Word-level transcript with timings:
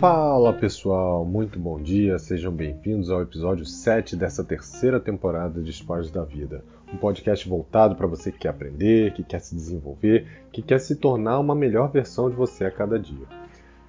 Fala 0.00 0.52
pessoal, 0.52 1.24
muito 1.24 1.58
bom 1.58 1.82
dia, 1.82 2.20
sejam 2.20 2.52
bem-vindos 2.52 3.10
ao 3.10 3.20
episódio 3.20 3.64
7 3.64 4.14
dessa 4.14 4.44
terceira 4.44 5.00
temporada 5.00 5.60
de 5.60 5.70
Esportes 5.70 6.08
da 6.08 6.22
Vida. 6.22 6.62
Um 6.94 6.96
podcast 6.96 7.48
voltado 7.48 7.96
para 7.96 8.06
você 8.06 8.30
que 8.30 8.38
quer 8.38 8.50
aprender, 8.50 9.12
que 9.12 9.24
quer 9.24 9.40
se 9.40 9.56
desenvolver, 9.56 10.46
que 10.52 10.62
quer 10.62 10.78
se 10.78 10.94
tornar 10.94 11.40
uma 11.40 11.52
melhor 11.52 11.90
versão 11.90 12.30
de 12.30 12.36
você 12.36 12.66
a 12.66 12.70
cada 12.70 12.96
dia. 12.96 13.26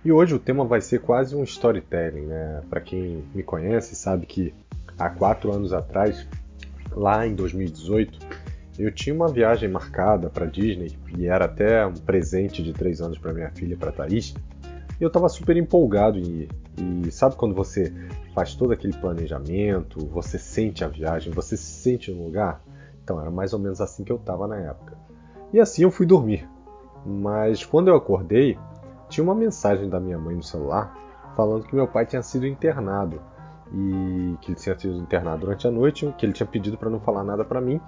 E 0.04 0.12
hoje 0.12 0.34
o 0.34 0.40
tema 0.40 0.66
vai 0.66 0.82
ser 0.82 1.00
quase 1.00 1.36
um 1.36 1.44
storytelling, 1.44 2.26
né? 2.26 2.64
Para 2.68 2.82
quem 2.82 3.24
me 3.36 3.44
conhece 3.44 3.96
sabe 3.96 4.26
que 4.26 4.52
há 4.98 5.12
quatro 5.12 5.54
anos 5.54 5.74
atrás, 5.74 6.28
lá 6.92 7.28
em 7.28 7.36
2018, 7.36 8.18
eu 8.80 8.92
tinha 8.92 9.16
uma 9.16 9.28
viagem 9.28 9.70
marcada 9.70 10.28
para 10.28 10.48
Disney 10.48 10.98
e 11.16 11.28
era 11.28 11.46
até 11.46 11.86
um 11.86 11.94
presente 11.94 12.64
de 12.64 12.74
três 12.74 13.00
anos 13.00 13.20
para 13.20 13.32
minha 13.32 13.52
filha, 13.52 13.78
para 13.78 13.92
Thaís. 13.92 14.34
E 15.00 15.04
eu 15.04 15.08
estava 15.08 15.30
super 15.30 15.56
empolgado 15.56 16.18
em 16.18 16.24
ir. 16.24 16.50
E 16.78 17.12
sabe 17.12 17.36
quando 17.36 17.56
você 17.56 17.94
faz 18.34 18.54
todo 18.56 18.74
aquele 18.74 18.94
planejamento, 18.94 20.06
você 20.08 20.38
sente 20.38 20.84
a 20.84 20.88
viagem, 20.88 21.32
você 21.32 21.56
se 21.56 21.82
sente 21.82 22.12
no 22.12 22.26
lugar? 22.26 22.62
Então 23.04 23.20
era 23.20 23.32
mais 23.32 23.54
ou 23.54 23.60
menos 23.60 23.80
assim 23.80 24.04
que 24.04 24.12
eu 24.12 24.18
estava 24.18 24.48
na 24.48 24.58
época. 24.58 24.98
E 25.54 25.60
assim 25.60 25.84
eu 25.84 25.92
fui 25.92 26.06
dormir. 26.06 26.48
Mas 27.06 27.66
quando 27.66 27.88
eu 27.88 27.96
acordei, 27.96 28.58
tinha 29.08 29.24
uma 29.24 29.36
mensagem 29.36 29.90
da 29.90 30.00
minha 30.00 30.18
mãe 30.18 30.36
no 30.36 30.44
celular 30.44 30.96
falando 31.36 31.64
que 31.64 31.76
meu 31.76 31.88
pai 31.88 32.06
tinha 32.06 32.22
sido 32.22 32.46
internado 32.46 33.22
e 33.72 34.36
que 34.42 34.52
ele 34.52 34.60
tinha 34.60 34.78
sido 34.78 34.98
internado 34.98 35.42
durante 35.42 35.68
a 35.68 35.72
noite, 35.72 36.14
que 36.18 36.26
ele 36.26 36.34
tinha 36.34 36.46
pedido 36.46 36.78
para 36.78 36.90
não 36.90 37.00
falar 37.00 37.24
nada 37.24 37.46
para 37.46 37.62
mim 37.62 37.80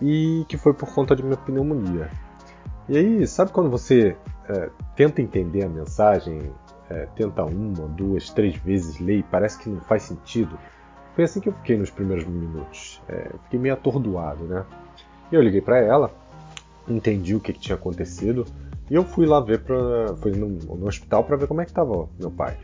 e 0.00 0.44
que 0.48 0.56
foi 0.56 0.74
por 0.74 0.92
conta 0.92 1.14
de 1.14 1.22
minha 1.22 1.36
pneumonia. 1.36 2.10
E 2.88 2.96
aí, 2.96 3.26
sabe 3.26 3.52
quando 3.52 3.70
você 3.70 4.16
é, 4.48 4.70
tenta 4.96 5.22
entender 5.22 5.64
a 5.64 5.68
mensagem, 5.68 6.52
é, 6.88 7.06
tenta 7.14 7.44
uma, 7.44 7.86
duas, 7.88 8.30
três 8.30 8.56
vezes 8.56 8.98
ler 8.98 9.18
e 9.18 9.22
parece 9.22 9.58
que 9.58 9.68
não 9.68 9.80
faz 9.82 10.02
sentido. 10.02 10.58
Foi 11.14 11.24
assim 11.24 11.40
que 11.40 11.48
eu 11.48 11.52
fiquei 11.52 11.76
nos 11.76 11.90
primeiros 11.90 12.24
minutos. 12.24 13.00
É, 13.08 13.30
fiquei 13.44 13.58
meio 13.58 13.74
atordoado, 13.74 14.44
né? 14.44 14.64
E 15.30 15.34
eu 15.34 15.42
liguei 15.42 15.60
para 15.60 15.78
ela, 15.78 16.10
entendi 16.88 17.34
o 17.34 17.40
que, 17.40 17.52
que, 17.52 17.60
tinha 17.60 17.76
acontecido 17.76 18.44
e 18.90 18.94
eu 18.94 19.04
fui 19.04 19.24
lá 19.24 19.40
ver, 19.40 19.60
pra, 19.60 20.16
fui 20.16 20.32
no, 20.32 20.48
no 20.48 20.86
hospital 20.86 21.22
para 21.22 21.36
ver 21.36 21.46
como 21.46 21.60
é 21.60 21.64
que 21.64 21.70
estava 21.70 22.08
meu 22.18 22.30
pai. 22.30 22.56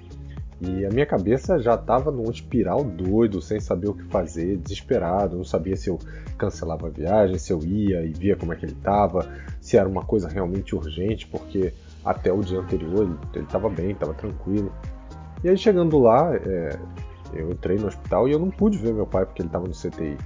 E 0.61 0.87
a 0.87 0.89
minha 0.89 1.05
cabeça 1.05 1.59
já 1.59 1.75
estava 1.75 2.11
num 2.11 2.31
espiral 2.31 2.83
doido, 2.83 3.43
sem 3.43 3.61
saber 3.61 3.89
o 3.89 3.95
que 3.95 4.05
fazer, 4.05 4.57
desesperado. 4.57 5.37
Não 5.37 5.45
sabia 5.45 5.77
se 5.77 5.91
eu 5.91 5.99
cancelava 6.39 6.87
a 6.87 6.91
viagem, 6.91 7.39
se 7.39 7.53
eu 7.53 7.61
ia 7.62 8.03
e 8.03 8.12
via 8.12 8.37
como 8.37 8.53
é 8.53 8.57
que 8.57 8.65
ele 8.65 8.73
estava, 8.73 9.29
se 9.61 9.77
era 9.77 9.89
uma 9.89 10.03
coisa 10.03 10.29
realmente 10.29 10.75
urgente, 10.75 11.27
porque 11.27 11.75
até 12.05 12.33
o 12.33 12.41
dia 12.41 12.59
anterior 12.59 13.19
ele 13.34 13.45
estava 13.45 13.69
bem, 13.69 13.91
estava 13.91 14.15
tranquilo. 14.15 14.73
E 15.45 15.49
aí 15.51 15.57
chegando 15.59 15.99
lá, 15.99 16.34
é, 16.34 16.79
eu 17.34 17.51
entrei 17.51 17.77
no 17.77 17.87
hospital 17.87 18.27
e 18.27 18.33
eu 18.33 18.39
não 18.39 18.51
pude 18.51 18.79
ver 18.79 18.95
meu 18.95 19.07
pai 19.07 19.27
porque 19.27 19.43
ele 19.43 19.49
estava 19.49 19.67
no 19.67 19.75
CTI. 19.75 20.17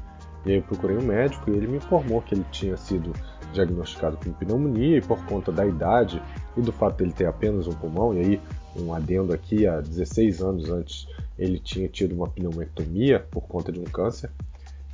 E 0.47 0.51
aí 0.51 0.57
eu 0.59 0.63
procurei 0.63 0.97
um 0.97 1.03
médico 1.03 1.51
e 1.51 1.55
ele 1.55 1.67
me 1.67 1.79
informou 1.79 2.23
que 2.23 2.35
ele 2.35 2.47
tinha 2.53 2.77
sido 2.77 3.13
diagnosticado 3.53 4.17
com 4.17 4.33
pneumonia 4.33 4.99
e 4.99 5.01
por 5.01 5.25
conta 5.27 5.51
da 5.51 5.67
idade 5.67 6.23
e 6.57 6.61
do 6.61 6.73
fato 6.73 6.99
de 6.99 7.05
ele 7.05 7.13
ter 7.13 7.27
apenas 7.27 7.67
um 7.67 7.73
pulmão, 7.73 8.15
e 8.15 8.21
aí 8.21 8.41
um 8.77 8.95
adendo 8.95 9.33
aqui, 9.33 9.67
há 9.67 9.81
16 9.81 10.43
anos 10.43 10.71
antes 10.71 11.09
ele 11.39 11.59
tinha 11.59 11.89
tido 11.89 12.15
uma 12.15 12.29
pneumectomia 12.29 13.27
por 13.31 13.43
conta 13.43 13.73
de 13.73 13.81
um 13.81 13.85
câncer. 13.85 14.31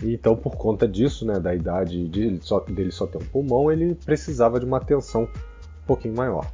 E 0.02 0.14
então, 0.14 0.36
por 0.36 0.56
conta 0.56 0.86
disso, 0.86 1.26
né, 1.26 1.40
da 1.40 1.54
idade 1.54 2.06
de, 2.08 2.38
só, 2.42 2.60
dele 2.60 2.92
só 2.92 3.06
ter 3.06 3.18
um 3.18 3.26
pulmão, 3.26 3.72
ele 3.72 3.94
precisava 3.94 4.60
de 4.60 4.66
uma 4.66 4.76
atenção 4.76 5.24
um 5.24 5.86
pouquinho 5.86 6.14
maior. 6.14 6.50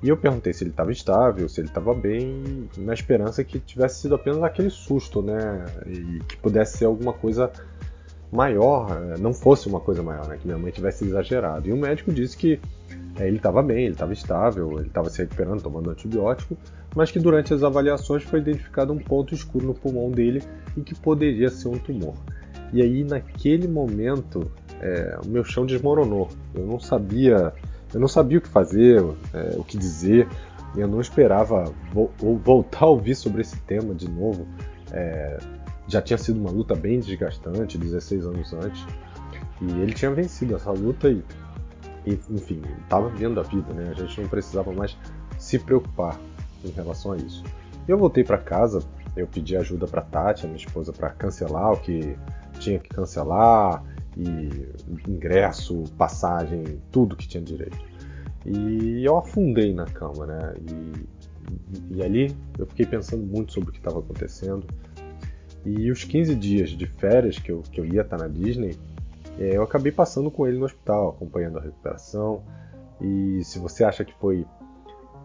E 0.00 0.08
eu 0.08 0.16
perguntei 0.16 0.52
se 0.52 0.62
ele 0.62 0.70
estava 0.70 0.92
estável, 0.92 1.48
se 1.48 1.60
ele 1.60 1.68
estava 1.68 1.92
bem, 1.92 2.68
na 2.76 2.94
esperança 2.94 3.42
que 3.42 3.58
tivesse 3.58 4.02
sido 4.02 4.14
apenas 4.14 4.40
aquele 4.44 4.70
susto, 4.70 5.20
né? 5.20 5.64
E 5.86 6.20
que 6.20 6.36
pudesse 6.36 6.78
ser 6.78 6.84
alguma 6.84 7.12
coisa 7.12 7.50
maior, 8.30 8.90
eh, 8.90 9.18
não 9.18 9.32
fosse 9.32 9.68
uma 9.68 9.80
coisa 9.80 10.02
maior, 10.02 10.26
né? 10.28 10.36
Que 10.36 10.46
minha 10.46 10.58
mãe 10.58 10.70
tivesse 10.70 11.04
exagerado. 11.04 11.68
E 11.68 11.72
o 11.72 11.76
médico 11.76 12.12
disse 12.12 12.36
que 12.36 12.60
é, 13.18 13.26
ele 13.26 13.36
estava 13.36 13.62
bem, 13.62 13.84
ele 13.84 13.94
estava 13.94 14.12
estável, 14.12 14.78
ele 14.78 14.88
estava 14.88 15.10
se 15.10 15.18
recuperando, 15.18 15.62
tomando 15.62 15.90
antibiótico, 15.90 16.56
mas 16.94 17.10
que 17.10 17.18
durante 17.18 17.52
as 17.52 17.62
avaliações 17.62 18.22
foi 18.22 18.40
identificado 18.40 18.92
um 18.92 18.98
ponto 18.98 19.34
escuro 19.34 19.66
no 19.66 19.74
pulmão 19.74 20.10
dele 20.10 20.42
e 20.76 20.80
que 20.82 20.94
poderia 20.94 21.48
ser 21.48 21.68
um 21.68 21.78
tumor. 21.78 22.14
E 22.72 22.82
aí, 22.82 23.02
naquele 23.02 23.66
momento, 23.66 24.50
é, 24.80 25.18
o 25.24 25.28
meu 25.28 25.42
chão 25.44 25.66
desmoronou. 25.66 26.28
Eu 26.54 26.66
não 26.66 26.78
sabia, 26.78 27.52
eu 27.92 28.00
não 28.00 28.08
sabia 28.08 28.38
o 28.38 28.40
que 28.40 28.48
fazer, 28.48 29.02
é, 29.32 29.56
o 29.56 29.64
que 29.64 29.76
dizer. 29.76 30.28
Eu 30.76 30.86
não 30.86 31.00
esperava 31.00 31.72
vo 31.92 32.10
voltar 32.18 32.84
a 32.84 32.88
ouvir 32.88 33.14
sobre 33.14 33.40
esse 33.40 33.58
tema 33.62 33.94
de 33.94 34.08
novo. 34.08 34.46
É, 34.92 35.38
já 35.88 36.00
tinha 36.02 36.18
sido 36.18 36.38
uma 36.38 36.50
luta 36.50 36.74
bem 36.74 37.00
desgastante, 37.00 37.78
16 37.78 38.26
anos 38.26 38.52
antes. 38.52 38.86
E 39.60 39.70
ele 39.80 39.92
tinha 39.92 40.10
vencido 40.10 40.54
essa 40.54 40.70
luta 40.70 41.08
e, 41.08 41.24
e 42.06 42.20
enfim, 42.30 42.62
estava 42.82 43.08
vivendo 43.08 43.40
a 43.40 43.42
vida, 43.42 43.72
né? 43.72 43.90
A 43.90 43.94
gente 43.94 44.20
não 44.20 44.28
precisava 44.28 44.72
mais 44.72 44.96
se 45.38 45.58
preocupar 45.58 46.20
em 46.64 46.70
relação 46.70 47.12
a 47.12 47.16
isso. 47.16 47.42
Eu 47.88 47.98
voltei 47.98 48.22
para 48.22 48.38
casa, 48.38 48.80
eu 49.16 49.26
pedi 49.26 49.56
ajuda 49.56 49.86
para 49.86 50.02
Tati, 50.02 50.46
minha 50.46 50.56
esposa, 50.56 50.92
para 50.92 51.10
cancelar 51.10 51.72
o 51.72 51.80
que 51.80 52.16
tinha 52.60 52.78
que 52.78 52.88
cancelar, 52.90 53.82
e 54.18 54.72
ingresso, 55.08 55.84
passagem, 55.96 56.82
tudo 56.90 57.14
que 57.16 57.28
tinha 57.28 57.42
direito. 57.42 57.78
E 58.44 59.04
eu 59.04 59.16
afundei 59.16 59.72
na 59.72 59.84
cama, 59.84 60.26
né? 60.26 60.54
E, 60.60 61.96
e 61.96 62.02
ali 62.02 62.36
eu 62.58 62.66
fiquei 62.66 62.84
pensando 62.84 63.24
muito 63.24 63.52
sobre 63.52 63.70
o 63.70 63.72
que 63.72 63.78
estava 63.78 64.00
acontecendo. 64.00 64.66
E 65.76 65.90
os 65.90 66.02
15 66.02 66.34
dias 66.34 66.70
de 66.70 66.86
férias 66.86 67.38
que 67.38 67.52
eu, 67.52 67.62
que 67.62 67.78
eu 67.78 67.84
ia 67.84 68.00
estar 68.00 68.16
na 68.16 68.26
Disney, 68.26 68.78
é, 69.38 69.56
eu 69.56 69.62
acabei 69.62 69.92
passando 69.92 70.30
com 70.30 70.46
ele 70.46 70.58
no 70.58 70.64
hospital, 70.64 71.10
acompanhando 71.10 71.58
a 71.58 71.60
recuperação. 71.60 72.42
E 73.00 73.44
se 73.44 73.58
você 73.58 73.84
acha 73.84 74.04
que 74.04 74.14
foi 74.14 74.46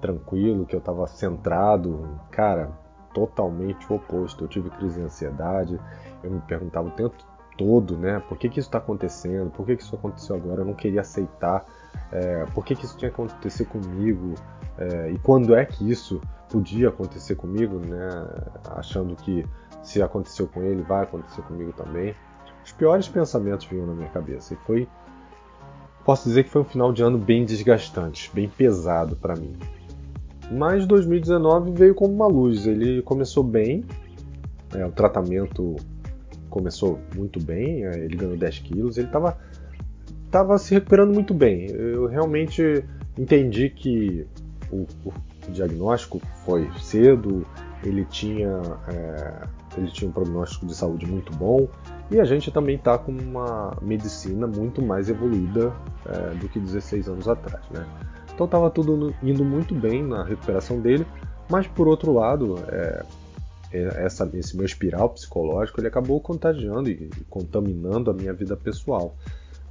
tranquilo, 0.01 0.65
que 0.65 0.75
eu 0.75 0.79
estava 0.79 1.07
centrado, 1.07 2.19
cara, 2.29 2.69
totalmente 3.13 3.89
o 3.89 3.95
oposto. 3.95 4.43
Eu 4.43 4.47
tive 4.49 4.69
crise 4.71 4.99
de 4.99 5.05
ansiedade, 5.05 5.79
eu 6.21 6.29
me 6.29 6.41
perguntava 6.41 6.89
o 6.89 6.91
tempo 6.91 7.15
todo, 7.57 7.97
né? 7.97 8.21
Por 8.27 8.37
que, 8.37 8.49
que 8.49 8.59
isso 8.59 8.67
está 8.67 8.79
acontecendo? 8.79 9.49
Por 9.51 9.65
que, 9.65 9.77
que 9.77 9.83
isso 9.83 9.95
aconteceu 9.95 10.35
agora? 10.35 10.61
Eu 10.61 10.65
não 10.65 10.73
queria 10.73 11.01
aceitar. 11.01 11.65
É, 12.11 12.45
por 12.53 12.65
que, 12.65 12.75
que 12.75 12.83
isso 12.83 12.97
tinha 12.97 13.09
que 13.09 13.15
acontecer 13.15 13.65
comigo? 13.65 14.33
É, 14.77 15.11
e 15.11 15.17
quando 15.19 15.55
é 15.55 15.63
que 15.63 15.89
isso 15.89 16.19
podia 16.49 16.89
acontecer 16.89 17.35
comigo, 17.35 17.79
né? 17.79 18.09
Achando 18.75 19.15
que 19.15 19.45
se 19.83 20.01
aconteceu 20.01 20.47
com 20.47 20.63
ele, 20.63 20.81
vai 20.81 21.03
acontecer 21.03 21.41
comigo 21.43 21.73
também. 21.73 22.15
Os 22.63 22.71
piores 22.71 23.07
pensamentos 23.07 23.65
vinham 23.65 23.85
na 23.85 23.93
minha 23.93 24.09
cabeça 24.09 24.53
e 24.53 24.57
foi, 24.65 24.87
posso 26.05 26.27
dizer 26.27 26.45
que 26.45 26.49
foi 26.49 26.61
um 26.61 26.65
final 26.65 26.93
de 26.93 27.03
ano 27.03 27.17
bem 27.17 27.45
desgastante, 27.45 28.31
bem 28.33 28.47
pesado 28.47 29.15
para 29.17 29.35
mim. 29.35 29.53
Mas 30.51 30.85
2019 30.85 31.71
veio 31.71 31.93
como 31.93 32.13
uma 32.13 32.27
luz. 32.27 32.65
Ele 32.65 33.01
começou 33.01 33.43
bem, 33.43 33.83
é, 34.73 34.85
o 34.85 34.91
tratamento 34.91 35.75
começou 36.49 36.99
muito 37.15 37.43
bem, 37.43 37.85
é, 37.85 38.05
ele 38.05 38.15
ganhou 38.15 38.37
10 38.37 38.59
quilos, 38.59 38.97
ele 38.97 39.07
estava 39.07 39.37
tava 40.29 40.57
se 40.57 40.73
recuperando 40.73 41.13
muito 41.13 41.33
bem. 41.33 41.69
Eu 41.69 42.07
realmente 42.07 42.83
entendi 43.17 43.69
que 43.69 44.25
o, 44.71 44.87
o 45.05 45.51
diagnóstico 45.51 46.19
foi 46.43 46.69
cedo, 46.79 47.45
ele 47.83 48.03
tinha, 48.05 48.61
é, 48.87 49.47
ele 49.77 49.91
tinha 49.91 50.09
um 50.09 50.13
prognóstico 50.13 50.65
de 50.65 50.75
saúde 50.75 51.05
muito 51.05 51.31
bom 51.33 51.67
e 52.11 52.19
a 52.19 52.25
gente 52.25 52.51
também 52.51 52.75
está 52.75 52.97
com 52.97 53.11
uma 53.11 53.75
medicina 53.81 54.45
muito 54.47 54.81
mais 54.81 55.09
evoluída 55.09 55.73
é, 56.05 56.35
do 56.35 56.47
que 56.47 56.59
16 56.59 57.07
anos 57.07 57.27
atrás. 57.27 57.63
Né? 57.69 57.85
Então 58.33 58.45
estava 58.45 58.69
tudo 58.69 59.13
indo 59.21 59.43
muito 59.43 59.73
bem 59.73 60.03
na 60.03 60.23
recuperação 60.23 60.79
dele, 60.79 61.05
mas 61.49 61.67
por 61.67 61.87
outro 61.87 62.11
lado, 62.13 62.55
é, 62.67 63.05
é, 63.71 64.05
essa, 64.05 64.29
esse 64.33 64.55
meu 64.55 64.65
espiral 64.65 65.09
psicológico 65.09 65.79
ele 65.79 65.87
acabou 65.87 66.19
contagiando 66.19 66.89
e, 66.89 67.09
e 67.17 67.23
contaminando 67.29 68.11
a 68.11 68.13
minha 68.13 68.33
vida 68.33 68.55
pessoal. 68.55 69.15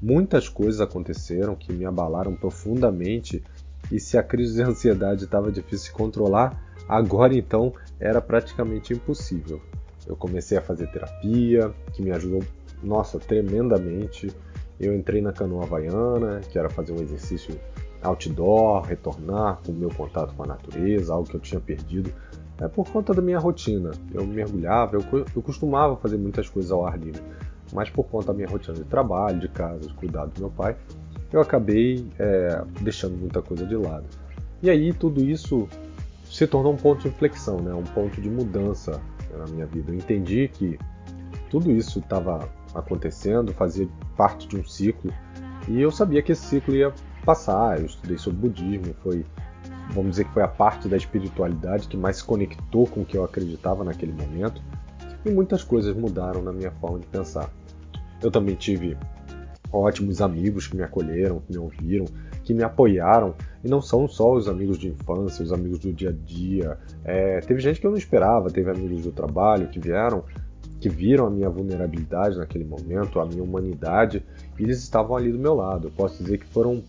Muitas 0.01 0.49
coisas 0.49 0.81
aconteceram 0.81 1.55
que 1.55 1.73
me 1.73 1.85
abalaram 1.85 2.35
profundamente 2.35 3.43
e 3.91 4.01
se 4.01 4.19
a 4.19 4.23
crise 4.23 4.55
de 4.55 4.63
ansiedade 4.63 5.25
estava 5.25 5.53
difícil 5.53 5.93
de 5.93 5.99
controlar, 5.99 6.61
agora 6.89 7.37
então 7.37 7.73
era 8.01 8.21
praticamente 8.21 8.93
impossível. 8.93 9.61
Eu 10.07 10.17
comecei 10.17 10.59
a 10.59 10.61
fazer 10.63 10.89
terapia, 10.89 11.73
que 11.93 12.03
me 12.03 12.11
ajudou, 12.11 12.43
nossa, 12.83 13.19
tremendamente. 13.19 14.33
Eu 14.81 14.95
entrei 14.95 15.21
na 15.21 15.33
canoa 15.33 15.65
havaiana, 15.65 16.41
que 16.41 16.59
era 16.59 16.69
fazer 16.69 16.93
um 16.93 17.01
exercício 17.01 17.59
outdoor, 18.03 18.83
retornar 18.83 19.61
com 19.65 19.71
o 19.71 19.75
meu 19.75 19.91
contato 19.91 20.35
com 20.35 20.43
a 20.43 20.47
natureza, 20.47 21.13
algo 21.13 21.29
que 21.29 21.37
eu 21.37 21.41
tinha 21.41 21.61
perdido 21.61 22.13
é 22.61 22.69
por 22.69 22.89
conta 22.89 23.13
da 23.13 23.21
minha 23.21 23.39
rotina. 23.39 23.91
Eu 24.13 24.27
mergulhava, 24.27 24.97
eu, 24.97 25.27
eu 25.35 25.43
costumava 25.43 25.97
fazer 25.97 26.17
muitas 26.17 26.49
coisas 26.49 26.71
ao 26.71 26.87
ar 26.87 26.99
livre, 26.99 27.23
mas 27.73 27.91
por 27.91 28.05
conta 28.05 28.29
da 28.29 28.35
minha 28.35 28.49
rotina 28.49 28.77
de 28.77 28.85
trabalho, 28.85 29.41
de 29.41 29.49
casa, 29.49 29.81
de 29.81 29.95
cuidado 29.95 30.33
do 30.33 30.41
meu 30.41 30.51
pai, 30.51 30.77
eu 31.33 31.41
acabei 31.41 32.07
é, 32.19 32.63
deixando 32.81 33.17
muita 33.17 33.43
coisa 33.43 33.67
de 33.67 33.75
lado. 33.75 34.05
E 34.63 34.71
aí 34.71 34.93
tudo 34.93 35.23
isso 35.23 35.69
se 36.25 36.47
tornou 36.47 36.73
um 36.73 36.77
ponto 36.77 37.03
de 37.03 37.09
inflexão, 37.09 37.61
né? 37.61 37.75
um 37.75 37.83
ponto 37.83 38.21
de 38.21 38.31
mudança 38.31 39.01
na 39.37 39.47
minha 39.47 39.67
vida. 39.67 39.91
Eu 39.91 39.97
entendi 39.97 40.49
que 40.49 40.79
tudo 41.51 41.71
isso 41.71 41.99
estava 41.99 42.49
acontecendo, 42.75 43.53
fazia 43.53 43.89
parte 44.17 44.49
de 44.49 44.57
um 44.57 44.65
ciclo, 44.65 45.13
e 45.69 45.81
eu 45.81 45.91
sabia 45.91 46.23
que 46.23 46.33
esse 46.33 46.45
ciclo 46.47 46.75
ia 46.75 46.93
passar. 47.25 47.79
Eu 47.79 47.87
estudei 47.87 48.19
sobre 48.19 48.41
budismo, 48.41 48.95
foi, 49.03 49.25
vamos 49.91 50.13
dizer 50.13 50.25
que 50.25 50.33
foi 50.33 50.43
a 50.43 50.49
parte 50.49 50.89
da 50.89 50.97
espiritualidade 50.97 51.89
que 51.89 51.97
mais 51.97 52.17
se 52.17 52.25
conectou 52.25 52.87
com 52.87 53.03
o 53.03 53.05
que 53.05 53.17
eu 53.17 53.25
acreditava 53.25 53.85
naquele 53.85 54.13
momento, 54.13 54.63
e 55.25 55.31
muitas 55.31 55.63
coisas 55.63 55.95
mudaram 55.95 56.43
na 56.43 56.53
minha 56.53 56.71
forma 56.73 56.99
de 56.99 57.07
pensar. 57.07 57.51
Eu 58.23 58.31
também 58.31 58.55
tive 58.55 58.97
ótimos 59.73 60.21
amigos 60.21 60.67
que 60.67 60.77
me 60.77 60.83
acolheram, 60.83 61.41
que 61.41 61.53
me 61.53 61.59
ouviram, 61.59 62.07
que 62.45 62.53
me 62.55 62.63
apoiaram. 62.63 63.35
E 63.65 63.69
não 63.69 63.81
são 63.81 64.09
só 64.09 64.33
os 64.33 64.49
amigos 64.49 64.79
de 64.79 64.89
infância, 64.89 65.45
os 65.45 65.53
amigos 65.53 65.79
do 65.79 65.93
dia 65.93 66.11
a 66.11 66.13
dia. 66.13 66.79
É, 67.05 67.41
teve 67.41 67.61
gente 67.61 67.81
que 67.81 67.87
eu 67.87 67.91
não 67.91 67.99
esperava, 67.99 68.51
teve 68.51 68.71
amigos 68.71 69.03
do 69.03 69.13
trabalho 69.13 69.69
que 69.69 69.79
vieram, 69.79 70.25
que 70.81 70.89
viram 70.89 71.27
a 71.27 71.31
minha 71.31 71.49
vulnerabilidade 71.49 72.37
naquele 72.37 72.65
momento, 72.65 73.21
a 73.21 73.27
minha 73.27 73.43
humanidade, 73.43 74.25
e 74.59 74.63
eles 74.63 74.83
estavam 74.83 75.17
ali 75.17 75.31
do 75.31 75.39
meu 75.39 75.55
lado. 75.55 75.89
Eu 75.89 75.93
posso 75.93 76.23
dizer 76.23 76.39
que 76.39 76.47
foram, 76.47 76.83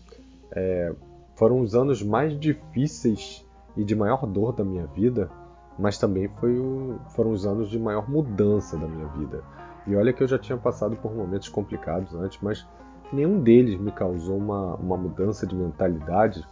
é, 0.50 0.92
foram 1.36 1.60
os 1.60 1.74
anos 1.74 2.02
mais 2.02 2.38
difíceis 2.38 3.44
e 3.76 3.84
de 3.84 3.94
maior 3.94 4.26
dor 4.26 4.52
da 4.52 4.64
minha 4.64 4.86
vida, 4.86 5.30
mas 5.78 5.98
também 5.98 6.28
o, 6.42 6.98
foram 7.10 7.30
os 7.30 7.46
anos 7.46 7.70
de 7.70 7.78
maior 7.78 8.10
mudança 8.10 8.76
da 8.76 8.86
minha 8.86 9.06
vida. 9.08 9.42
E 9.86 9.94
olha 9.94 10.12
que 10.12 10.22
eu 10.22 10.28
já 10.28 10.38
tinha 10.38 10.56
passado 10.56 10.96
por 10.96 11.14
momentos 11.14 11.48
complicados 11.48 12.14
antes, 12.14 12.38
mas 12.40 12.66
nenhum 13.12 13.40
deles 13.40 13.78
me 13.78 13.90
causou 13.92 14.36
uma, 14.36 14.74
uma 14.76 14.96
mudança 14.96 15.46
de 15.46 15.54
mentalidade 15.54 16.44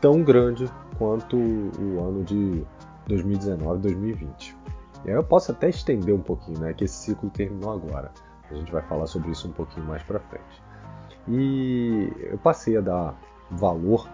tão 0.00 0.22
grande 0.22 0.70
quanto 0.96 1.36
o 1.36 2.00
ano 2.00 2.24
de 2.24 2.64
2019, 3.06 3.80
2020. 3.80 4.56
E 5.04 5.10
aí 5.10 5.16
eu 5.16 5.24
posso 5.24 5.52
até 5.52 5.68
estender 5.68 6.14
um 6.14 6.20
pouquinho, 6.20 6.58
né? 6.58 6.72
Que 6.72 6.84
esse 6.84 6.94
ciclo 6.94 7.30
terminou 7.30 7.72
agora. 7.72 8.10
A 8.50 8.54
gente 8.54 8.72
vai 8.72 8.82
falar 8.82 9.06
sobre 9.06 9.30
isso 9.30 9.48
um 9.48 9.52
pouquinho 9.52 9.86
mais 9.86 10.02
para 10.02 10.18
frente. 10.20 10.62
E 11.28 12.10
eu 12.30 12.38
passei 12.38 12.76
a 12.76 12.80
dar 12.80 13.20
valor 13.50 14.08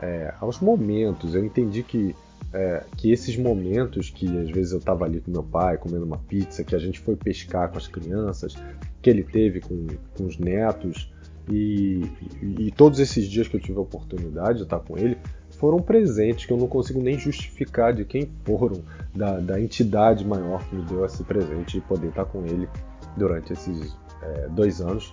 é, 0.00 0.34
aos 0.40 0.60
momentos. 0.60 1.34
Eu 1.34 1.44
entendi 1.44 1.82
que 1.82 2.14
é, 2.52 2.84
que 2.96 3.12
esses 3.12 3.36
momentos 3.36 4.10
que 4.10 4.26
às 4.38 4.50
vezes 4.50 4.72
eu 4.72 4.78
estava 4.78 5.04
ali 5.04 5.20
com 5.20 5.30
meu 5.30 5.42
pai 5.42 5.76
comendo 5.76 6.04
uma 6.04 6.18
pizza, 6.18 6.64
que 6.64 6.74
a 6.74 6.78
gente 6.78 6.98
foi 6.98 7.14
pescar 7.14 7.70
com 7.70 7.78
as 7.78 7.86
crianças, 7.86 8.54
que 9.00 9.08
ele 9.08 9.22
teve 9.22 9.60
com, 9.60 9.86
com 10.16 10.26
os 10.26 10.36
netos, 10.38 11.12
e, 11.50 12.10
e, 12.40 12.66
e, 12.66 12.70
todos 12.70 13.00
esses 13.00 13.26
dias 13.28 13.48
que 13.48 13.56
eu 13.56 13.60
tive 13.60 13.78
a 13.78 13.82
oportunidade 13.82 14.58
de 14.58 14.64
estar 14.64 14.78
com 14.78 14.96
ele 14.96 15.18
foram 15.58 15.78
presentes 15.78 16.46
que 16.46 16.52
eu 16.52 16.56
não 16.56 16.66
consigo 16.66 17.02
nem 17.02 17.18
justificar 17.18 17.92
de 17.92 18.04
quem 18.04 18.30
foram, 18.44 18.82
da, 19.14 19.38
da 19.40 19.60
entidade 19.60 20.26
maior 20.26 20.64
que 20.68 20.74
me 20.74 20.82
deu 20.84 21.04
esse 21.04 21.22
presente 21.24 21.78
de 21.78 21.80
poder 21.82 22.08
estar 22.08 22.24
com 22.24 22.46
ele 22.46 22.68
durante 23.16 23.52
esses 23.52 23.96
é, 24.22 24.48
dois 24.48 24.80
anos. 24.80 25.12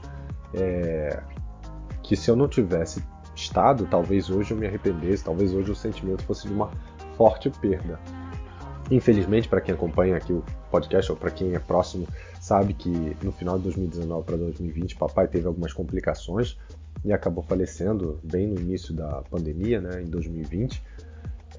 É, 0.54 1.22
que 2.04 2.16
se 2.16 2.31
eu 2.31 2.36
não 2.36 2.48
tivesse 2.48 3.04
estado, 3.36 3.86
talvez 3.89 4.30
hoje 4.30 4.51
eu 4.51 4.57
me 4.57 4.66
arrependesse, 4.66 5.24
talvez 5.24 5.54
hoje 5.54 5.72
o 5.72 5.75
sentimento 5.75 6.24
fosse 6.24 6.48
de 6.48 6.54
uma 6.54 6.72
forte 7.18 7.50
perda. 7.50 8.00
Infelizmente, 8.89 9.50
para 9.50 9.60
quem 9.60 9.75
acompanha 9.75 10.16
aqui 10.16 10.31
o 10.31 10.44
podcast 10.67 11.11
ou 11.11 11.17
para 11.17 11.31
quem 11.31 11.53
é 11.55 11.59
próximo 11.59 12.07
sabe 12.39 12.73
que 12.73 12.89
no 13.23 13.31
final 13.31 13.57
de 13.57 13.65
2019 13.65 14.25
para 14.25 14.37
2020 14.37 14.95
papai 14.95 15.27
teve 15.27 15.47
algumas 15.47 15.73
complicações 15.73 16.57
e 17.03 17.13
acabou 17.13 17.43
falecendo 17.43 18.19
bem 18.23 18.47
no 18.47 18.59
início 18.59 18.93
da 18.93 19.21
pandemia, 19.29 19.79
né, 19.79 20.01
em 20.01 20.05
2020. 20.05 20.83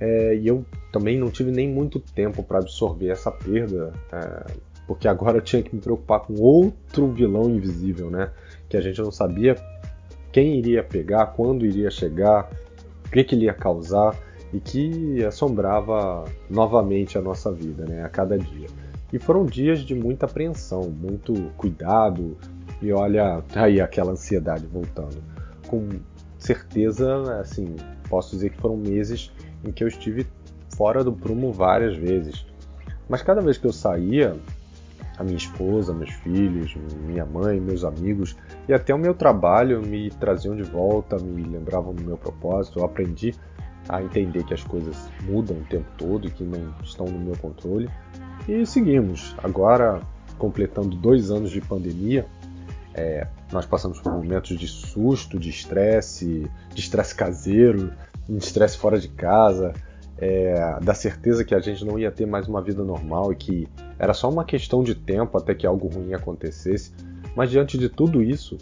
É, 0.01 0.37
e 0.37 0.47
eu 0.47 0.65
também 0.93 1.19
não 1.19 1.31
tive 1.31 1.51
nem 1.51 1.69
muito 1.69 1.99
tempo 1.99 2.43
para 2.43 2.59
absorver 2.59 3.09
essa 3.09 3.31
perda, 3.31 3.93
é, 4.13 4.53
porque 4.87 5.09
agora 5.09 5.39
eu 5.39 5.43
tinha 5.43 5.63
que 5.63 5.75
me 5.75 5.81
preocupar 5.81 6.21
com 6.21 6.35
outro 6.35 7.11
vilão 7.13 7.51
invisível, 7.51 8.11
né, 8.11 8.31
que 8.69 8.77
a 8.77 8.81
gente 8.81 9.01
não 9.01 9.11
sabia 9.11 9.57
quem 10.31 10.59
iria 10.59 10.85
pegar, 10.85 11.27
quando 11.29 11.65
iria 11.65 11.91
chegar, 11.91 12.51
o 13.07 13.11
que, 13.11 13.25
que 13.25 13.35
ele 13.35 13.47
ia 13.47 13.55
causar 13.55 14.15
e 14.53 14.61
que 14.61 15.25
assombrava 15.25 16.25
novamente 16.49 17.19
a 17.19 17.23
nossa 17.23 17.51
vida, 17.51 17.85
né, 17.87 18.05
a 18.05 18.09
cada 18.09 18.39
dia. 18.39 18.69
E 19.13 19.19
foram 19.19 19.47
dias 19.47 19.81
de 19.81 19.95
muita 19.95 20.27
apreensão, 20.27 20.91
muito 20.91 21.33
cuidado, 21.57 22.37
e 22.81 22.93
olha 22.93 23.43
aí 23.55 23.81
aquela 23.81 24.13
ansiedade 24.13 24.67
voltando. 24.67 25.23
Com 25.67 25.89
certeza, 26.39 27.41
assim, 27.41 27.77
posso 28.09 28.31
dizer 28.31 28.51
que 28.51 28.61
foram 28.61 28.77
meses 28.77 29.33
em 29.65 29.73
que 29.73 29.83
eu 29.83 29.89
estive 29.89 30.27
fora 30.77 31.03
do 31.03 31.13
prumo 31.13 31.53
várias 31.53 31.97
vezes. 31.97 32.47
Mas 33.09 33.23
cada 33.23 33.41
vez 33.41 33.57
que 33.57 33.67
eu 33.67 33.73
saía, 33.73 34.37
a 35.19 35.25
minha 35.25 35.37
esposa, 35.37 35.93
meus 35.93 36.13
filhos, 36.13 36.77
minha 37.05 37.27
mãe, 37.27 37.61
meus 37.61 37.85
amigos 37.85 38.37
e 38.69 38.73
até 38.73 38.95
o 38.95 38.99
meu 38.99 39.15
trabalho 39.15 39.83
me 39.83 40.11
traziam 40.11 40.55
de 40.55 40.63
volta, 40.63 41.17
me 41.19 41.43
lembravam 41.43 41.93
do 41.93 42.05
meu 42.05 42.17
propósito. 42.17 42.79
Eu 42.79 42.85
aprendi 42.85 43.35
a 43.89 44.01
entender 44.01 44.45
que 44.45 44.55
as 44.55 44.63
coisas 44.63 45.11
mudam 45.25 45.57
o 45.57 45.65
tempo 45.65 45.87
todo 45.97 46.29
e 46.29 46.31
que 46.31 46.45
não 46.45 46.73
estão 46.83 47.07
no 47.07 47.19
meu 47.19 47.37
controle. 47.39 47.91
E 48.49 48.65
seguimos. 48.65 49.37
Agora, 49.45 50.01
completando 50.39 50.97
dois 50.97 51.31
anos 51.31 51.51
de 51.51 51.61
pandemia, 51.61 52.25
é, 52.95 53.27
nós 53.53 53.67
passamos 53.67 54.01
por 54.01 54.11
momentos 54.11 54.59
de 54.59 54.67
susto, 54.67 55.39
de 55.39 55.51
estresse, 55.51 56.51
de 56.75 56.81
estresse 56.81 57.15
caseiro, 57.15 57.93
de 58.27 58.39
estresse 58.39 58.79
fora 58.79 58.99
de 58.99 59.09
casa, 59.09 59.75
é, 60.17 60.81
da 60.81 60.95
certeza 60.95 61.45
que 61.45 61.55
a 61.55 61.61
gente 61.61 61.85
não 61.85 61.99
ia 61.99 62.11
ter 62.11 62.25
mais 62.25 62.49
uma 62.49 62.63
vida 62.63 62.83
normal 62.83 63.33
e 63.33 63.37
que 63.37 63.69
era 63.99 64.15
só 64.15 64.31
uma 64.31 64.45
questão 64.45 64.83
de 64.83 64.95
tempo 64.95 65.37
até 65.37 65.55
que 65.55 65.67
algo 65.67 65.87
ruim 65.87 66.15
acontecesse. 66.15 66.93
Mas 67.37 67.51
diante 67.51 67.77
de 67.77 67.91
tudo 67.91 68.23
isso, 68.23 68.57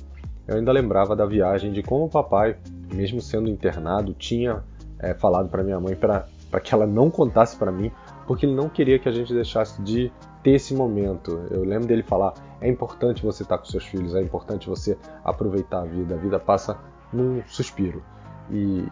eu 0.49 0.57
ainda 0.57 0.73
lembrava 0.73 1.15
da 1.15 1.25
viagem 1.25 1.73
de 1.73 1.83
como 1.85 2.07
o 2.07 2.11
papai, 2.11 2.57
mesmo 2.93 3.23
sendo 3.23 3.49
internado, 3.49 4.13
tinha 4.13 4.65
é, 4.99 5.15
falado 5.15 5.49
para 5.49 5.63
minha 5.63 5.79
mãe 5.79 5.95
para 5.95 6.27
que 6.61 6.75
ela 6.75 6.87
não 6.87 7.09
contasse 7.09 7.57
para 7.57 7.71
mim 7.71 7.93
porque 8.27 8.47
ele 8.47 8.55
não 8.55 8.69
queria 8.69 8.99
que 8.99 9.09
a 9.09 9.13
gente 9.13 9.33
deixasse 9.33 9.81
de 9.83 10.13
ter 10.43 10.53
esse 10.53 10.75
momento. 10.75 11.47
Eu 11.51 11.65
lembro 11.65 11.87
dele 11.87 12.03
falar: 12.03 12.35
é 12.61 12.69
importante 12.69 13.23
você 13.23 13.43
estar 13.43 13.59
com 13.59 13.65
seus 13.65 13.85
filhos, 13.85 14.15
é 14.15 14.23
importante 14.23 14.69
você 14.69 14.97
aproveitar 15.25 15.83
a 15.83 15.85
vida. 15.85 16.15
A 16.15 16.19
vida 16.19 16.39
passa 16.39 16.79
num 17.13 17.43
suspiro. 17.47 18.03
E, 18.51 18.85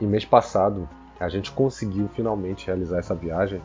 e 0.00 0.06
mês 0.06 0.24
passado 0.24 0.88
a 1.20 1.28
gente 1.28 1.50
conseguiu 1.50 2.08
finalmente 2.08 2.66
realizar 2.66 2.98
essa 2.98 3.14
viagem 3.14 3.60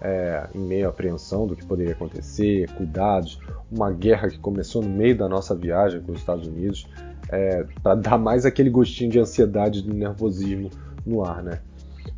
é, 0.00 0.48
em 0.54 0.60
meio 0.60 0.86
à 0.86 0.90
apreensão 0.90 1.46
do 1.46 1.56
que 1.56 1.64
poderia 1.64 1.92
acontecer, 1.92 2.70
cuidados, 2.72 3.40
uma 3.70 3.90
guerra 3.90 4.28
que 4.28 4.38
começou 4.38 4.82
no 4.82 4.90
meio 4.90 5.16
da 5.16 5.28
nossa 5.28 5.54
viagem 5.54 6.00
com 6.02 6.12
os 6.12 6.18
Estados 6.18 6.46
Unidos, 6.46 6.88
é, 7.30 7.66
para 7.82 7.94
dar 7.94 8.18
mais 8.18 8.46
aquele 8.46 8.70
gostinho 8.70 9.10
de 9.10 9.18
ansiedade, 9.18 9.82
de 9.82 9.92
nervosismo 9.92 10.70
no 11.04 11.24
ar, 11.24 11.42
né? 11.42 11.60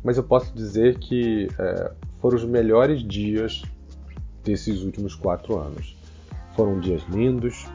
Mas 0.03 0.17
eu 0.17 0.23
posso 0.23 0.53
dizer 0.53 0.97
que 0.99 1.47
é, 1.57 1.91
foram 2.21 2.37
os 2.37 2.45
melhores 2.45 3.03
dias 3.03 3.63
desses 4.43 4.83
últimos 4.83 5.15
quatro 5.15 5.57
anos. 5.57 5.97
Foram 6.55 6.79
dias 6.79 7.03
lindos, 7.09 7.65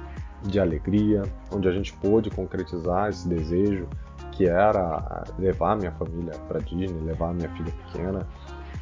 de 0.43 0.61
alegria, 0.61 1.23
onde 1.51 1.69
a 1.69 1.73
gente 1.73 1.93
pôde 1.95 2.31
concretizar 2.31 3.11
esse 3.11 3.29
desejo 3.29 3.89
que 4.33 4.47
era 4.47 5.25
levar 5.39 5.77
minha 5.77 5.93
família 5.93 6.33
para 6.47 6.61
Disney, 6.61 7.01
levar 7.05 7.33
minha 7.35 7.49
filha 7.51 7.73
pequena 7.73 8.27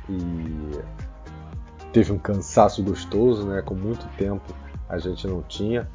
e 0.09 0.71
teve 1.92 2.12
um 2.12 2.18
cansaço 2.18 2.83
gostoso, 2.83 3.47
né? 3.47 3.62
Com 3.62 3.75
muito 3.75 4.06
tempo 4.16 4.54
a 4.88 4.99
gente 4.99 5.26
não 5.26 5.42
tinha 5.42 5.88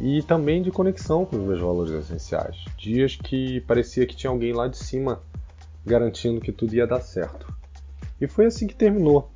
e 0.00 0.22
também 0.22 0.62
de 0.62 0.70
conexão 0.70 1.24
com 1.24 1.36
os 1.36 1.42
meus 1.42 1.60
valores 1.60 1.92
essenciais. 1.92 2.64
Dias 2.76 3.16
que 3.16 3.60
parecia 3.62 4.06
que 4.06 4.16
tinha 4.16 4.30
alguém 4.30 4.52
lá 4.52 4.66
de 4.66 4.78
cima 4.78 5.20
garantindo 5.84 6.40
que 6.40 6.50
tudo 6.50 6.74
ia 6.74 6.86
dar 6.86 7.00
certo. 7.00 7.61
E 8.22 8.28
foi 8.28 8.46
assim 8.46 8.68
que 8.68 8.74
terminou 8.76 9.28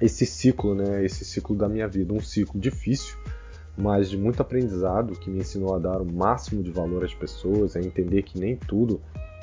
esse 0.00 0.26
ciclo, 0.26 0.74
né? 0.74 1.04
Esse 1.04 1.24
ciclo 1.24 1.54
da 1.54 1.68
minha 1.68 1.86
vida, 1.86 2.12
um 2.12 2.18
ciclo 2.18 2.60
difícil, 2.60 3.16
mas 3.78 4.10
de 4.10 4.18
muito 4.18 4.42
aprendizado 4.42 5.12
que 5.12 5.30
me 5.30 5.38
ensinou 5.38 5.76
a 5.76 5.78
dar 5.78 6.02
o 6.02 6.12
máximo 6.12 6.60
de 6.60 6.72
valor 6.72 7.04
às 7.04 7.14
pessoas, 7.14 7.76
a 7.76 7.80
entender 7.80 8.22
que 8.22 8.36
nem 8.36 8.56
tudo 8.56 9.00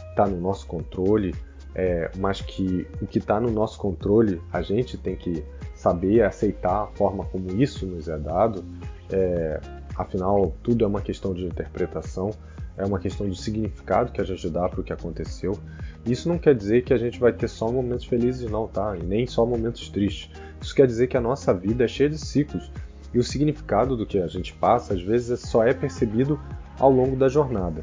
está 0.10 0.28
no 0.28 0.38
nosso 0.42 0.68
controle, 0.68 1.34
é, 1.74 2.12
mas 2.18 2.42
que 2.42 2.86
o 3.02 3.08
que 3.08 3.20
está 3.20 3.40
no 3.40 3.50
nosso 3.50 3.80
controle 3.80 4.42
a 4.52 4.62
gente 4.62 4.98
tem 4.98 5.16
que 5.16 5.46
saber 5.74 6.24
aceitar 6.24 6.84
a 6.84 6.88
forma 6.88 7.24
como 7.24 7.50
isso 7.62 7.86
nos 7.86 8.10
é 8.10 8.18
dado. 8.18 8.66
É, 9.10 9.62
afinal, 9.96 10.54
tudo 10.62 10.84
é 10.84 10.88
uma 10.88 11.02
questão 11.02 11.34
de 11.34 11.46
interpretação, 11.46 12.32
é 12.78 12.86
uma 12.86 13.00
questão 13.00 13.28
do 13.28 13.36
significado 13.36 14.12
que 14.12 14.22
a 14.22 14.24
gente 14.24 14.50
dá 14.50 14.70
para 14.70 14.80
o 14.80 14.84
que 14.84 14.94
aconteceu. 14.94 15.58
Isso 16.06 16.30
não 16.30 16.38
quer 16.38 16.56
dizer 16.56 16.84
que 16.84 16.94
a 16.94 16.98
gente 16.98 17.20
vai 17.20 17.34
ter 17.34 17.48
só 17.48 17.72
momentos 17.72 18.06
felizes, 18.06 18.50
não, 18.50 18.68
tá? 18.68 18.96
E 18.96 19.04
nem 19.04 19.26
só 19.26 19.46
momentos 19.46 19.90
tristes. 19.90 20.30
Isso 20.62 20.76
quer 20.76 20.86
dizer 20.86 21.08
que 21.08 21.18
a 21.18 21.22
nossa 21.22 21.54
vida 21.54 21.84
é 21.84 21.88
cheia 21.88 22.10
de 22.10 22.18
ciclos 22.18 22.72
e 23.14 23.20
o 23.20 23.24
significado 23.24 23.98
do 23.98 24.06
que 24.06 24.20
a 24.20 24.28
gente 24.28 24.54
passa 24.54 24.94
às 24.94 25.02
vezes 25.02 25.40
só 25.40 25.64
é 25.64 25.74
percebido 25.74 26.40
ao 26.80 26.92
longo 26.92 27.16
da 27.16 27.28
jornada. 27.28 27.82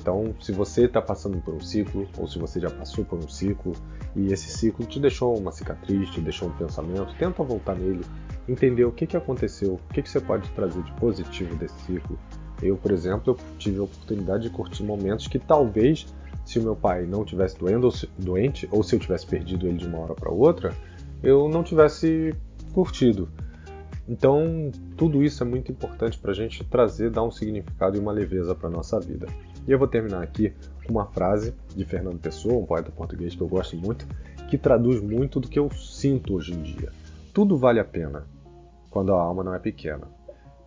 Então, 0.00 0.34
se 0.40 0.52
você 0.52 0.84
está 0.84 1.02
passando 1.02 1.38
por 1.38 1.52
um 1.52 1.60
ciclo, 1.60 2.08
ou 2.16 2.26
se 2.26 2.38
você 2.38 2.60
já 2.60 2.70
passou 2.70 3.04
por 3.04 3.18
um 3.18 3.28
ciclo, 3.28 3.72
e 4.16 4.32
esse 4.32 4.48
ciclo 4.48 4.86
te 4.86 4.98
deixou 4.98 5.36
uma 5.36 5.52
cicatriz, 5.52 6.08
te 6.10 6.20
deixou 6.20 6.48
um 6.48 6.52
pensamento, 6.52 7.14
tenta 7.18 7.42
voltar 7.42 7.74
nele, 7.74 8.04
entender 8.48 8.84
o 8.84 8.92
que, 8.92 9.06
que 9.06 9.16
aconteceu, 9.16 9.74
o 9.74 9.92
que, 9.92 10.00
que 10.00 10.08
você 10.08 10.20
pode 10.20 10.48
trazer 10.50 10.82
de 10.82 10.92
positivo 10.92 11.54
desse 11.56 11.78
ciclo. 11.80 12.18
Eu, 12.62 12.76
por 12.76 12.90
exemplo, 12.90 13.36
tive 13.58 13.78
a 13.78 13.84
oportunidade 13.84 14.44
de 14.44 14.50
curtir 14.50 14.82
momentos 14.82 15.28
que 15.28 15.38
talvez, 15.38 16.06
se 16.44 16.58
o 16.58 16.62
meu 16.62 16.74
pai 16.74 17.06
não 17.06 17.24
tivesse 17.24 17.56
doente, 18.18 18.68
ou 18.70 18.82
se 18.82 18.96
eu 18.96 18.98
tivesse 18.98 19.26
perdido 19.26 19.66
ele 19.66 19.78
de 19.78 19.86
uma 19.86 19.98
hora 19.98 20.14
para 20.14 20.30
outra, 20.30 20.74
eu 21.22 21.48
não 21.48 21.62
tivesse 21.62 22.34
curtido. 22.72 23.28
Então, 24.08 24.72
tudo 24.96 25.22
isso 25.22 25.42
é 25.42 25.46
muito 25.46 25.70
importante 25.70 26.18
para 26.18 26.30
a 26.30 26.34
gente 26.34 26.64
trazer, 26.64 27.10
dar 27.10 27.22
um 27.22 27.30
significado 27.30 27.96
e 27.96 28.00
uma 28.00 28.10
leveza 28.10 28.54
para 28.54 28.68
a 28.68 28.72
nossa 28.72 28.98
vida. 28.98 29.26
E 29.66 29.70
eu 29.70 29.78
vou 29.78 29.86
terminar 29.86 30.22
aqui 30.22 30.54
com 30.84 30.92
uma 30.92 31.04
frase 31.04 31.54
de 31.76 31.84
Fernando 31.84 32.18
Pessoa, 32.18 32.58
um 32.58 32.64
poeta 32.64 32.90
português 32.90 33.34
que 33.34 33.40
eu 33.42 33.48
gosto 33.48 33.76
muito, 33.76 34.06
que 34.48 34.56
traduz 34.56 34.98
muito 35.00 35.38
do 35.38 35.46
que 35.46 35.58
eu 35.58 35.70
sinto 35.70 36.34
hoje 36.34 36.54
em 36.54 36.62
dia. 36.62 36.90
Tudo 37.34 37.58
vale 37.58 37.78
a 37.78 37.84
pena 37.84 38.24
quando 38.90 39.12
a 39.12 39.20
alma 39.20 39.44
não 39.44 39.54
é 39.54 39.58
pequena. 39.58 40.08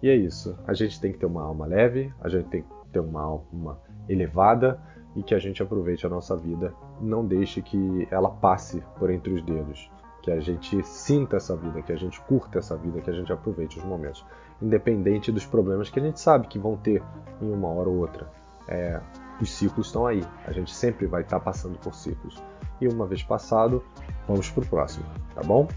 E 0.01 0.09
é 0.09 0.15
isso. 0.15 0.57
A 0.65 0.73
gente 0.73 0.99
tem 0.99 1.11
que 1.11 1.19
ter 1.19 1.25
uma 1.25 1.43
alma 1.43 1.65
leve, 1.65 2.13
a 2.21 2.29
gente 2.29 2.47
tem 2.49 2.61
que 2.63 2.69
ter 2.91 2.99
uma 2.99 3.21
alma 3.21 3.79
elevada 4.09 4.79
e 5.15 5.23
que 5.23 5.35
a 5.35 5.39
gente 5.39 5.61
aproveite 5.61 6.05
a 6.05 6.09
nossa 6.09 6.35
vida. 6.35 6.73
Não 6.99 7.25
deixe 7.25 7.61
que 7.61 8.07
ela 8.09 8.29
passe 8.29 8.83
por 8.97 9.09
entre 9.09 9.33
os 9.33 9.43
dedos. 9.43 9.89
Que 10.21 10.31
a 10.31 10.39
gente 10.39 10.83
sinta 10.83 11.37
essa 11.37 11.55
vida, 11.55 11.81
que 11.81 11.91
a 11.91 11.95
gente 11.95 12.21
curta 12.21 12.59
essa 12.59 12.77
vida, 12.77 13.01
que 13.01 13.09
a 13.09 13.13
gente 13.13 13.31
aproveite 13.33 13.79
os 13.79 13.85
momentos. 13.85 14.25
Independente 14.61 15.31
dos 15.31 15.45
problemas 15.45 15.89
que 15.89 15.99
a 15.99 16.03
gente 16.03 16.19
sabe 16.19 16.47
que 16.47 16.59
vão 16.59 16.77
ter 16.77 17.01
em 17.41 17.51
uma 17.51 17.67
hora 17.69 17.89
ou 17.89 17.97
outra 17.97 18.29
é, 18.71 18.99
os 19.39 19.51
ciclos 19.51 19.87
estão 19.87 20.05
aí. 20.05 20.23
A 20.45 20.51
gente 20.51 20.73
sempre 20.73 21.05
vai 21.05 21.21
estar 21.21 21.39
tá 21.39 21.45
passando 21.45 21.77
por 21.79 21.93
ciclos. 21.93 22.41
E 22.79 22.87
uma 22.87 23.05
vez 23.05 23.21
passado, 23.21 23.83
vamos 24.27 24.49
para 24.49 24.63
o 24.63 24.67
próximo, 24.67 25.05
tá 25.35 25.41
bom? 25.43 25.67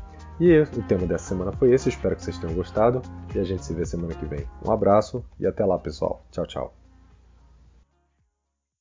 E 0.41 0.61
o 0.61 0.83
tema 0.83 1.07
dessa 1.07 1.27
semana 1.27 1.53
foi 1.53 1.73
esse. 1.73 1.89
Espero 1.89 2.17
que 2.17 2.23
vocês 2.23 2.39
tenham 2.39 2.55
gostado 2.55 3.01
e 3.35 3.39
a 3.39 3.45
gente 3.45 3.65
se 3.65 3.73
vê 3.73 3.85
semana 3.87 4.15
que 4.15 4.27
vem. 4.27 4.47
Um 4.67 4.73
abraço 4.73 5.25
e 5.39 5.47
até 5.47 5.65
lá, 5.65 5.79
pessoal. 5.79 6.23
Tchau, 6.31 6.47
tchau. 6.47 6.84